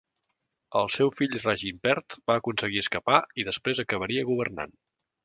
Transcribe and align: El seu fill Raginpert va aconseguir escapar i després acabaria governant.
El 0.79 0.87
seu 0.93 1.11
fill 1.19 1.35
Raginpert 1.43 2.17
va 2.31 2.37
aconseguir 2.41 2.81
escapar 2.87 3.19
i 3.43 3.47
després 3.51 3.83
acabaria 3.85 4.25
governant. 4.31 4.75